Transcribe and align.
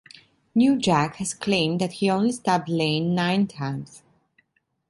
New 0.55 0.77
Jack 0.79 1.17
has 1.17 1.31
claimed 1.35 1.79
that 1.79 1.91
he 1.91 2.09
only 2.09 2.31
stabbed 2.31 2.67
Lane 2.67 3.13
nine 3.13 3.45
times. 3.45 4.01